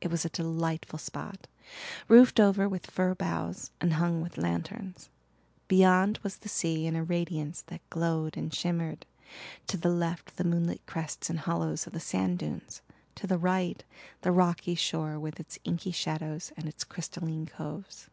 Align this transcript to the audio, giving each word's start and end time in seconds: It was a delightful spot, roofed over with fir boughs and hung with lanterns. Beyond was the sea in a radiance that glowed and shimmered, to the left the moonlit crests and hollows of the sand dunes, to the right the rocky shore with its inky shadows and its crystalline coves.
It 0.00 0.10
was 0.10 0.24
a 0.24 0.28
delightful 0.28 0.98
spot, 0.98 1.46
roofed 2.08 2.40
over 2.40 2.68
with 2.68 2.88
fir 2.90 3.14
boughs 3.14 3.70
and 3.80 3.92
hung 3.92 4.20
with 4.20 4.36
lanterns. 4.36 5.08
Beyond 5.68 6.18
was 6.24 6.38
the 6.38 6.48
sea 6.48 6.84
in 6.86 6.96
a 6.96 7.04
radiance 7.04 7.62
that 7.68 7.88
glowed 7.88 8.36
and 8.36 8.52
shimmered, 8.52 9.06
to 9.68 9.76
the 9.76 9.88
left 9.88 10.36
the 10.36 10.42
moonlit 10.42 10.84
crests 10.86 11.30
and 11.30 11.38
hollows 11.38 11.86
of 11.86 11.92
the 11.92 12.00
sand 12.00 12.40
dunes, 12.40 12.82
to 13.14 13.28
the 13.28 13.38
right 13.38 13.84
the 14.22 14.32
rocky 14.32 14.74
shore 14.74 15.16
with 15.16 15.38
its 15.38 15.60
inky 15.62 15.92
shadows 15.92 16.50
and 16.56 16.66
its 16.68 16.82
crystalline 16.82 17.46
coves. 17.46 18.08